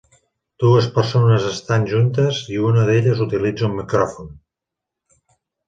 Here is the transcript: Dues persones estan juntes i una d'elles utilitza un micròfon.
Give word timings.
Dues 0.61 0.87
persones 0.95 1.45
estan 1.49 1.85
juntes 1.91 2.41
i 2.55 2.59
una 2.71 2.87
d'elles 2.89 3.23
utilitza 3.29 3.71
un 3.71 3.79
micròfon. 3.83 4.35